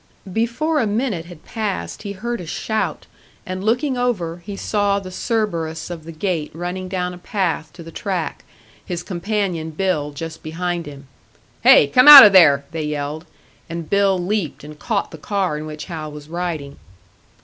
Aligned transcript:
Before 0.33 0.79
a 0.79 0.87
minute 0.87 1.25
had 1.25 1.45
passed 1.45 2.01
he 2.01 2.13
heard 2.13 2.41
a 2.41 2.47
shout, 2.47 3.05
and 3.45 3.63
looking 3.63 3.99
over, 3.99 4.41
he 4.43 4.57
saw 4.57 4.97
the 4.97 5.11
Cerberus 5.11 5.91
of 5.91 6.05
the 6.05 6.11
gate 6.11 6.49
running 6.55 6.87
down 6.89 7.13
a 7.13 7.19
path 7.19 7.71
to 7.73 7.83
the 7.83 7.91
track, 7.91 8.43
his 8.83 9.03
companion, 9.03 9.69
Bill, 9.69 10.09
just 10.09 10.41
behind 10.41 10.87
him. 10.87 11.05
"Hey! 11.61 11.85
come 11.85 12.07
out 12.07 12.25
of 12.25 12.33
there!" 12.33 12.65
they 12.71 12.81
yelled; 12.83 13.25
and 13.69 13.91
Bill 13.91 14.17
leaped, 14.17 14.63
and 14.63 14.79
caught 14.79 15.11
the 15.11 15.19
car 15.19 15.55
in 15.55 15.67
which 15.67 15.85
Hal 15.85 16.11
was 16.11 16.27
riding. 16.29 16.77